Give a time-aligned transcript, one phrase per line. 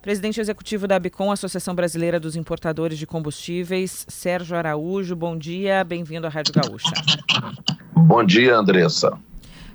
[0.00, 6.26] Presidente executivo da Abicom, Associação Brasileira dos Importadores de Combustíveis, Sérgio Araújo, bom dia, bem-vindo
[6.26, 6.92] à Rádio Gaúcha.
[7.92, 9.18] Bom dia, Andressa.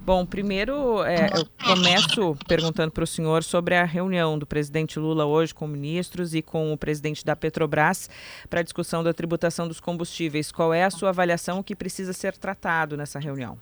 [0.06, 5.26] Bom, primeiro é, eu começo perguntando para o senhor sobre a reunião do presidente Lula
[5.26, 8.10] hoje com ministros e com o presidente da Petrobras
[8.50, 10.52] para a discussão da tributação dos combustíveis.
[10.52, 13.58] Qual é a sua avaliação, que precisa ser tratado nessa reunião?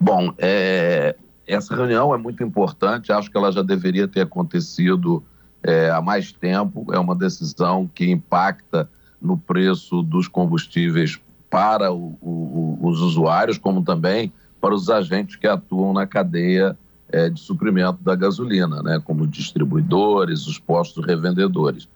[0.00, 1.16] Bom, é,
[1.48, 5.24] essa reunião é muito importante, acho que ela já deveria ter acontecido
[5.62, 6.86] é, há mais tempo.
[6.92, 8.88] É uma decisão que impacta
[9.20, 11.18] no preço dos combustíveis
[11.50, 16.76] para o, o, os usuários, como também para os agentes que atuam na cadeia
[17.10, 21.88] é, de suprimento da gasolina, né, como distribuidores, os postos revendedores.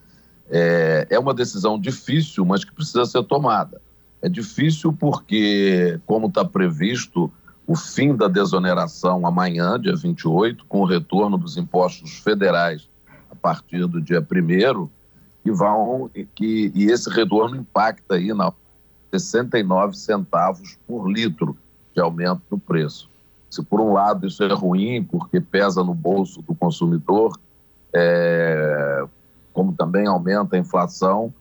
[0.50, 3.80] É, é uma decisão difícil, mas que precisa ser tomada.
[4.22, 7.30] É difícil porque, como está previsto,
[7.66, 12.88] o fim da desoneração amanhã, dia 28, com o retorno dos impostos federais
[13.30, 14.88] a partir do dia 1
[15.44, 18.52] e vão que e esse retorno impacta aí na
[19.12, 21.56] 69 centavos por litro
[21.94, 23.10] de aumento no preço.
[23.50, 27.38] Se por um lado isso é ruim porque pesa no bolso do consumidor,
[27.92, 29.04] é,
[29.52, 31.32] como também aumenta a inflação,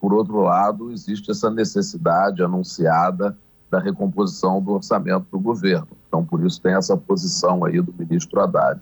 [0.00, 3.36] por outro lado existe essa necessidade anunciada
[3.70, 5.88] da recomposição do orçamento do governo.
[6.06, 8.80] Então, por isso tem essa posição aí do ministro Haddad.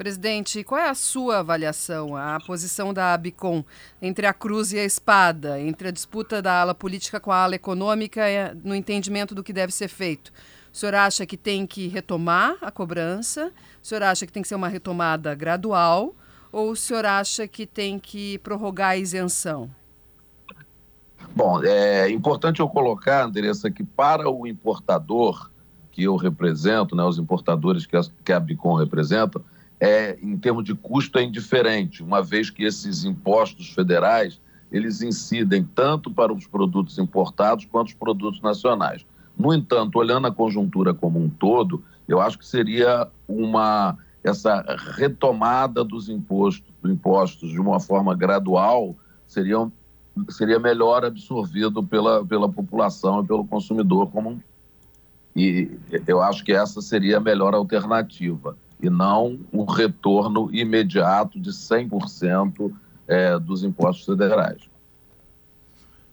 [0.00, 3.62] Presidente, qual é a sua avaliação, a posição da ABICOM
[4.00, 7.54] entre a cruz e a espada, entre a disputa da ala política com a ala
[7.54, 8.22] econômica
[8.64, 10.32] no entendimento do que deve ser feito?
[10.72, 13.52] O senhor acha que tem que retomar a cobrança?
[13.82, 16.14] O senhor acha que tem que ser uma retomada gradual?
[16.50, 19.70] Ou o senhor acha que tem que prorrogar a isenção?
[21.34, 25.50] Bom, é importante eu colocar, Andressa, que para o importador
[25.92, 29.40] que eu represento, né, os importadores que a, que a Bicom representa,
[29.78, 34.40] é, em termos de custo é indiferente, uma vez que esses impostos federais
[34.70, 39.04] eles incidem tanto para os produtos importados quanto os produtos nacionais.
[39.36, 44.62] No entanto, olhando a conjuntura como um todo, eu acho que seria uma essa
[44.96, 48.94] retomada dos impostos, impostos de uma forma gradual
[49.26, 49.70] seria
[50.28, 54.40] seria melhor absorvido pela, pela população e pelo consumidor como um.
[55.34, 55.70] E
[56.06, 62.72] eu acho que essa seria a melhor alternativa, e não um retorno imediato de 100%
[63.06, 64.70] é, dos impostos federais.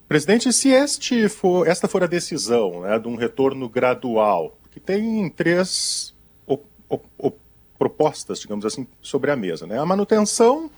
[0.07, 5.29] Presidente, se este for, esta for a decisão né, de um retorno gradual, que tem
[5.29, 6.13] três
[6.45, 7.38] op, op, op,
[7.78, 9.68] propostas, digamos assim, sobre a mesa.
[9.68, 9.78] Né?
[9.78, 10.69] A manutenção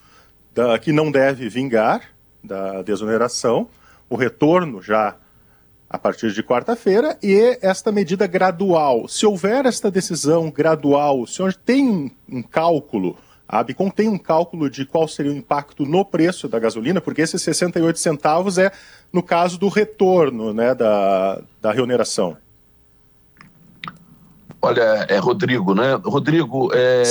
[0.53, 2.09] da, que não deve vingar,
[2.43, 3.67] da desoneração,
[4.09, 5.15] o retorno já
[5.89, 9.07] a partir de quarta-feira e esta medida gradual.
[9.07, 13.17] Se houver esta decisão gradual, o senhor tem um, cálculo,
[13.47, 17.23] a Abicom tem um cálculo de qual seria o impacto no preço da gasolina, porque
[17.23, 18.71] esses 68 centavos é
[19.11, 22.37] no caso do retorno né, da, da reoneração.
[24.61, 25.93] Olha, é Rodrigo, né?
[26.03, 27.03] Rodrigo, é,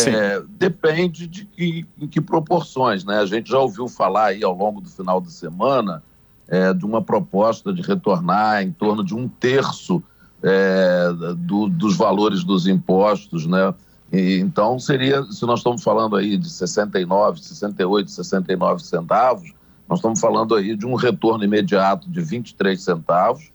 [0.50, 3.18] depende de que, em que proporções, né?
[3.18, 6.02] A gente já ouviu falar aí ao longo do final de semana
[6.46, 10.02] é, de uma proposta de retornar em torno de um terço
[10.42, 13.72] é, do, dos valores dos impostos, né?
[14.12, 19.52] E, então seria, se nós estamos falando aí de 69, 68, 69 centavos,
[19.88, 23.50] nós estamos falando aí de um retorno imediato de 23 centavos,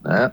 [0.00, 0.30] né?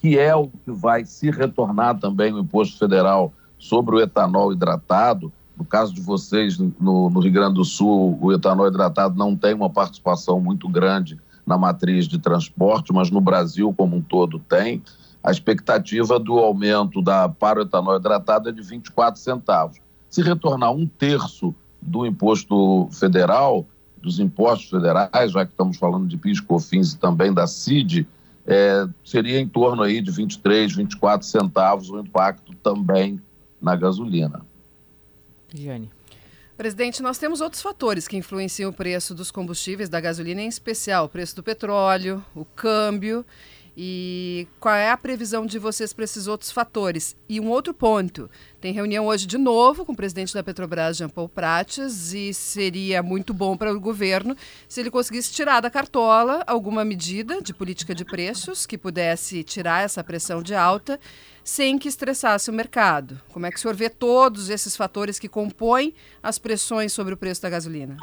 [0.00, 5.32] Que é o que vai se retornar também o imposto federal sobre o etanol hidratado.
[5.56, 9.54] No caso de vocês, no, no Rio Grande do Sul, o etanol hidratado não tem
[9.54, 14.82] uma participação muito grande na matriz de transporte, mas no Brasil como um todo tem.
[15.22, 19.78] A expectativa do aumento da, para o etanol hidratado é de 24 centavos.
[20.08, 23.66] Se retornar um terço do imposto federal,
[24.00, 28.06] dos impostos federais, já que estamos falando de PIS, COFINS e também da CID,
[28.48, 33.20] é, seria em torno aí de 23, 24 centavos o impacto também
[33.60, 34.40] na gasolina.
[35.54, 35.90] Giane.
[36.56, 41.04] Presidente, nós temos outros fatores que influenciam o preço dos combustíveis, da gasolina em especial,
[41.04, 43.24] o preço do petróleo, o câmbio
[43.80, 47.14] e qual é a previsão de vocês para esses outros fatores?
[47.28, 48.28] E um outro ponto:
[48.60, 53.04] tem reunião hoje de novo com o presidente da Petrobras, Jean Paul Prates, e seria
[53.04, 54.36] muito bom para o governo
[54.68, 59.84] se ele conseguisse tirar da cartola alguma medida de política de preços que pudesse tirar
[59.84, 60.98] essa pressão de alta
[61.44, 63.20] sem que estressasse o mercado.
[63.32, 67.16] Como é que o senhor vê todos esses fatores que compõem as pressões sobre o
[67.16, 67.96] preço da gasolina?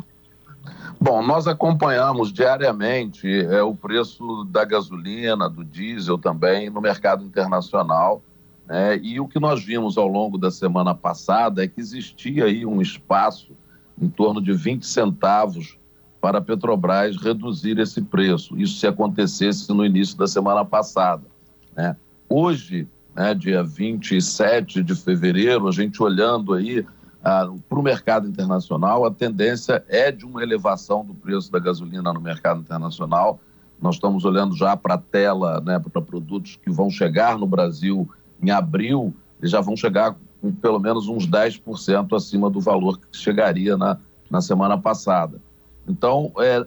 [1.00, 8.22] Bom, nós acompanhamos diariamente é, o preço da gasolina, do diesel também no mercado internacional.
[8.68, 8.98] Né?
[9.02, 12.82] E o que nós vimos ao longo da semana passada é que existia aí um
[12.82, 13.52] espaço
[14.02, 15.78] em torno de 20 centavos
[16.20, 18.58] para a Petrobras reduzir esse preço.
[18.58, 21.24] Isso se acontecesse no início da semana passada.
[21.76, 21.96] Né?
[22.28, 26.86] Hoje, né, dia 27 de fevereiro, a gente olhando aí
[27.68, 32.22] para o mercado internacional, a tendência é de uma elevação do preço da gasolina no
[32.22, 33.40] mercado internacional.
[33.82, 38.08] Nós estamos olhando já para a tela, né, para produtos que vão chegar no Brasil
[38.40, 43.18] em abril, eles já vão chegar com pelo menos uns 10% acima do valor que
[43.18, 43.98] chegaria na,
[44.30, 45.42] na semana passada.
[45.88, 46.64] Então, é,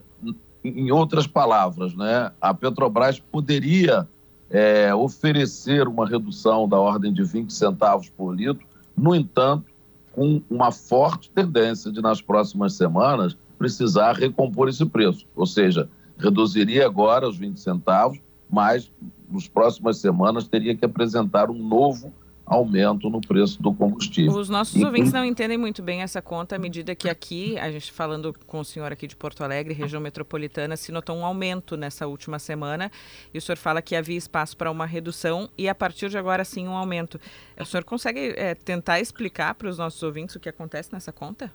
[0.65, 4.09] em outras palavras, né, a Petrobras poderia
[4.51, 8.67] é, oferecer uma redução da ordem de 20 centavos por litro,
[8.97, 9.78] no entanto,
[10.19, 15.25] com uma forte tendência de, nas próximas semanas, precisar recompor esse preço.
[15.37, 15.89] Ou seja,
[16.19, 18.19] reduziria agora os 20 centavos,
[18.51, 18.91] mas
[19.31, 22.13] nas próximas semanas teria que apresentar um novo
[22.49, 24.33] aumento no preço do combustível.
[24.33, 27.71] Os nossos e, ouvintes não entendem muito bem essa conta à medida que aqui, a
[27.71, 31.77] gente falando com o senhor aqui de Porto Alegre, região metropolitana, se notou um aumento
[31.77, 32.91] nessa última semana
[33.33, 36.45] e o senhor fala que havia espaço para uma redução e a partir de agora
[36.45, 37.21] sim um aumento.
[37.61, 41.53] O senhor consegue é, tentar explicar para os nossos ouvintes o que acontece nessa conta?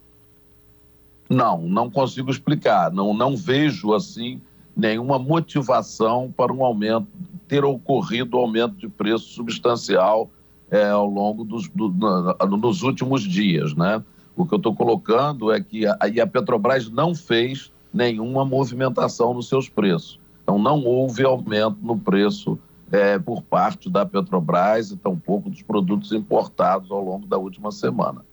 [1.30, 2.92] Não, não consigo explicar.
[2.92, 4.42] Não, não vejo assim
[4.75, 7.07] nenhuma motivação para um aumento,
[7.48, 10.30] ter ocorrido um aumento de preço substancial
[10.73, 14.03] é, ao longo dos do, no, nos últimos dias, né?
[14.35, 19.47] O que eu estou colocando é que a, a Petrobras não fez nenhuma movimentação nos
[19.47, 20.19] seus preços.
[20.41, 22.57] Então, não houve aumento no preço
[22.91, 28.25] é, por parte da Petrobras e tampouco dos produtos importados ao longo da última semana.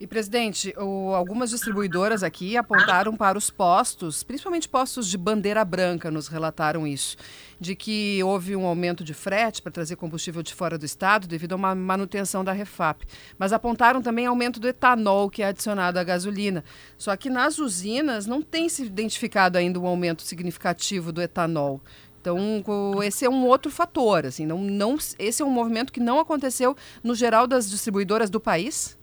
[0.00, 6.10] E, presidente, o, algumas distribuidoras aqui apontaram para os postos, principalmente postos de bandeira branca,
[6.10, 7.18] nos relataram isso,
[7.60, 11.52] de que houve um aumento de frete para trazer combustível de fora do estado devido
[11.52, 13.04] a uma manutenção da Refap.
[13.38, 16.64] Mas apontaram também aumento do etanol que é adicionado à gasolina.
[16.96, 21.78] Só que nas usinas não tem se identificado ainda um aumento significativo do etanol.
[22.22, 22.64] Então,
[23.02, 24.24] esse é um outro fator.
[24.24, 26.74] Assim, não, não, esse é um movimento que não aconteceu
[27.04, 28.98] no geral das distribuidoras do país?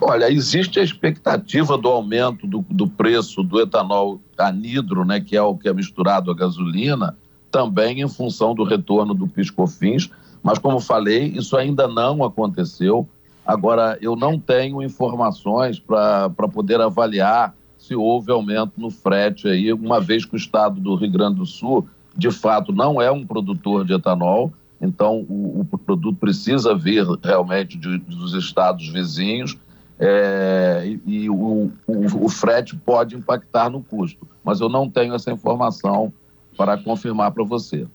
[0.00, 5.42] Olha, existe a expectativa do aumento do, do preço do etanol anidro, né, que é
[5.42, 7.16] o que é misturado à gasolina,
[7.50, 10.10] também em função do retorno do piscofins,
[10.42, 13.08] mas como falei, isso ainda não aconteceu.
[13.44, 20.00] Agora, eu não tenho informações para poder avaliar se houve aumento no frete aí, uma
[20.00, 21.86] vez que o estado do Rio Grande do Sul,
[22.16, 27.78] de fato, não é um produtor de etanol, então, o, o produto precisa vir realmente
[27.78, 29.56] de, dos estados vizinhos
[29.98, 34.28] é, e, o, o, o, frete pode impactar no custo.
[34.44, 36.12] Mas eu não tenho essa informação
[36.56, 37.86] para confirmar para você.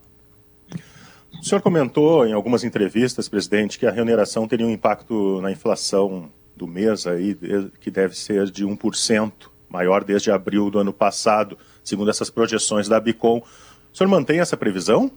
[1.39, 6.29] O senhor comentou em algumas entrevistas, presidente, que a remuneração teria um impacto na inflação
[6.55, 7.37] do mês aí,
[7.79, 9.31] que deve ser de 1%,
[9.69, 13.41] maior desde abril do ano passado, segundo essas projeções da Bicom.
[13.93, 15.09] O senhor mantém essa previsão?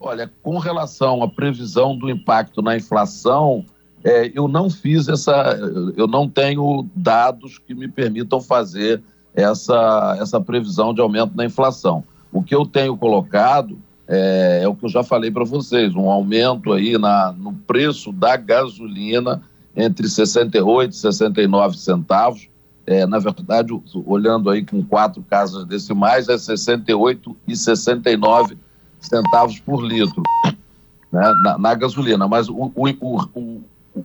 [0.00, 3.64] Olha, com relação à previsão do impacto na inflação,
[4.04, 5.58] é, eu não fiz essa,
[5.96, 9.02] eu não tenho dados que me permitam fazer
[9.34, 12.04] essa, essa previsão de aumento na inflação.
[12.32, 16.08] O que eu tenho colocado é, é o que eu já falei para vocês, um
[16.08, 19.42] aumento aí na, no preço da gasolina
[19.76, 22.48] entre 68 e 69 centavos.
[22.86, 28.67] É, na verdade, olhando aí com quatro casas decimais, é 68 e 69 centavos
[29.64, 30.22] por litro
[31.12, 32.28] né, na, na, gasolina.
[32.28, 33.62] Mas o, o,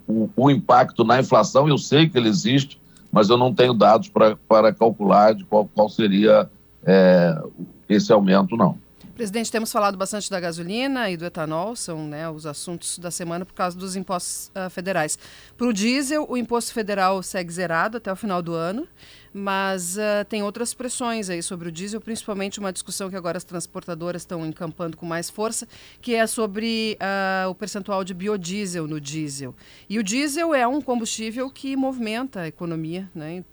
[0.07, 2.79] o, o impacto na inflação, eu sei que ele existe,
[3.11, 6.49] mas eu não tenho dados para calcular de qual, qual seria
[6.85, 7.41] é,
[7.87, 8.77] esse aumento, não.
[9.15, 13.45] Presidente, temos falado bastante da gasolina e do etanol, são né, os assuntos da semana
[13.45, 15.19] por causa dos impostos uh, federais.
[15.55, 18.87] Para o diesel, o imposto federal segue zerado até o final do ano,
[19.33, 23.43] mas uh, tem outras pressões aí sobre o diesel, principalmente uma discussão que agora as
[23.43, 25.67] transportadoras estão encampando com mais força,
[26.01, 29.55] que é sobre uh, o percentual de biodiesel no diesel.
[29.89, 33.43] E o diesel é um combustível que movimenta a economia, né?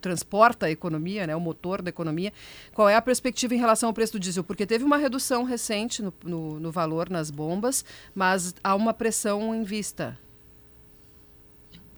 [0.00, 2.32] transporta a economia, né, o motor da economia.
[2.74, 4.42] Qual é a perspectiva em relação ao preço do diesel?
[4.42, 9.54] Porque teve uma redução recente no, no, no valor nas bombas, mas há uma pressão
[9.54, 10.18] em vista.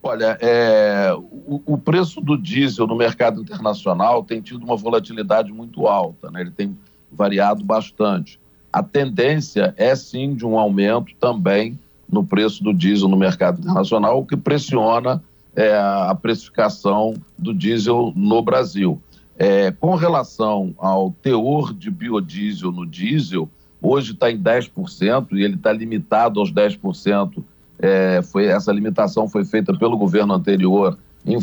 [0.06, 5.86] Olha, é, o, o, preço do diesel no mercado internacional tem tido uma volatilidade muito
[5.86, 6.42] alta, né?
[6.42, 6.76] ele tem
[7.10, 8.38] variado bastante.
[8.70, 14.18] A tendência é sim de um aumento também no preço do diesel no mercado internacional,
[14.20, 15.24] o que pressiona
[15.56, 19.00] é, a precificação do diesel no Brasil.
[19.38, 23.48] É, com relação ao teor de biodiesel no diesel,
[23.80, 27.42] hoje está em 10% e ele está limitado aos 10%
[27.84, 31.38] é, foi essa limitação foi feita pelo governo anterior em,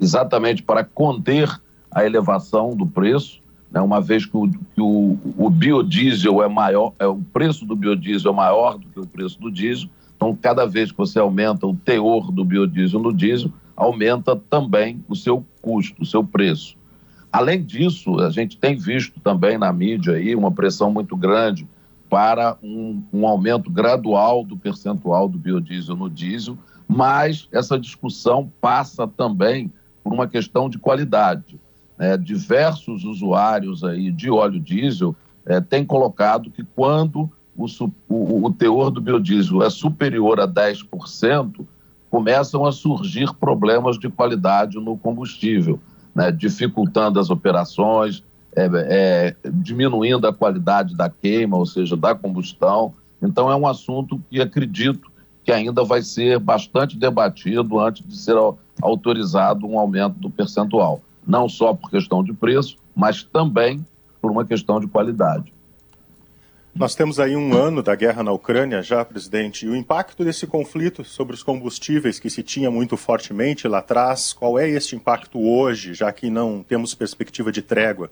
[0.00, 1.60] exatamente para conter
[1.90, 6.94] a elevação do preço, né, uma vez que, o, que o, o, biodiesel é maior,
[6.98, 10.64] é, o preço do biodiesel é maior do que o preço do diesel, então cada
[10.64, 16.02] vez que você aumenta o teor do biodiesel no diesel, aumenta também o seu custo,
[16.02, 16.76] o seu preço.
[17.30, 21.66] Além disso, a gente tem visto também na mídia aí uma pressão muito grande
[22.14, 26.56] para um, um aumento gradual do percentual do biodiesel no diesel,
[26.86, 31.58] mas essa discussão passa também por uma questão de qualidade.
[31.98, 37.66] É, diversos usuários aí de óleo diesel é, têm colocado que quando o,
[38.08, 41.66] o, o teor do biodiesel é superior a 10%,
[42.08, 45.80] começam a surgir problemas de qualidade no combustível,
[46.14, 48.22] né, dificultando as operações,
[48.56, 52.94] é, é, diminuindo a qualidade da queima, ou seja, da combustão.
[53.20, 55.10] Então, é um assunto que acredito
[55.42, 58.36] que ainda vai ser bastante debatido antes de ser
[58.80, 63.84] autorizado um aumento do percentual, não só por questão de preço, mas também
[64.20, 65.52] por uma questão de qualidade.
[66.74, 70.44] Nós temos aí um ano da guerra na Ucrânia já, presidente, e o impacto desse
[70.44, 75.38] conflito sobre os combustíveis que se tinha muito fortemente lá atrás, qual é este impacto
[75.38, 78.10] hoje, já que não temos perspectiva de trégua?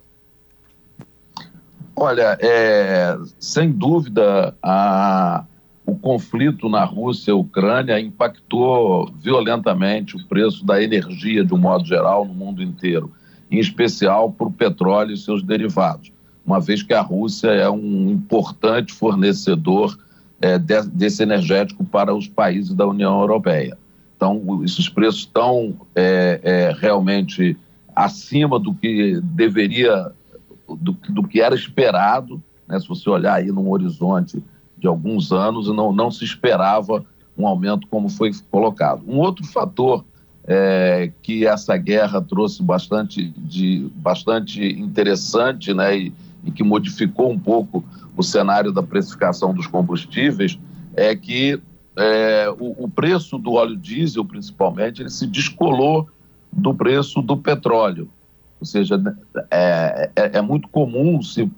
[1.95, 5.45] Olha, é, sem dúvida, a,
[5.85, 11.85] o conflito na Rússia e Ucrânia impactou violentamente o preço da energia de um modo
[11.87, 13.13] geral no mundo inteiro,
[13.51, 16.13] em especial para o petróleo e seus derivados
[16.45, 19.97] uma vez que a Rússia é um importante fornecedor
[20.41, 23.79] é, de, desse energético para os países da União Europeia.
[24.17, 27.57] Então, esses preços estão é, é, realmente
[27.95, 30.13] acima do que deveria,
[30.69, 32.43] do, do que era esperado.
[32.67, 32.79] Né?
[32.79, 34.43] Se você olhar aí num horizonte
[34.79, 37.05] de alguns anos, não, não se esperava
[37.37, 39.03] um aumento como foi colocado.
[39.07, 40.05] Um outro fator
[40.45, 46.13] é, que essa guerra trouxe bastante, de, bastante interessante né, e,
[46.45, 47.85] e que modificou um pouco
[48.17, 50.59] o cenário da precificação dos combustíveis
[50.95, 51.61] é que
[51.97, 56.09] é, o, o, preço do óleo diesel, principalmente, ele se descolou
[56.51, 58.09] do preço do petróleo.
[58.63, 58.95] Ou seja,
[59.51, 61.51] é, é, é muito comum se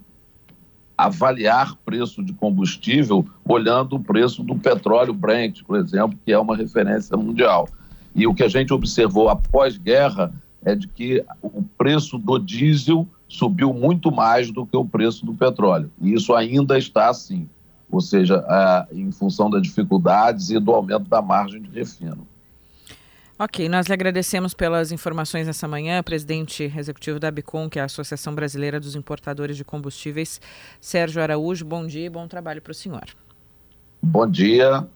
[0.96, 6.56] avaliar preço de combustível olhando o preço do petróleo Brent, por exemplo, que é uma
[6.56, 7.68] referência mundial.
[8.14, 10.32] E o que a gente observou após guerra
[10.64, 15.34] é de que o preço do diesel subiu muito mais do que o preço do
[15.34, 15.90] petróleo.
[16.00, 17.46] E isso ainda está assim,
[17.90, 18.42] ou seja,
[18.90, 22.26] em função das dificuldades e do aumento da margem de refino.
[23.36, 27.86] Ok, nós lhe agradecemos pelas informações nessa manhã, presidente executivo da Bicom, que é a
[27.86, 30.40] Associação Brasileira dos Importadores de Combustíveis,
[30.80, 31.64] Sérgio Araújo.
[31.64, 33.02] Bom dia e bom trabalho para o senhor.
[34.00, 34.86] Bom dia,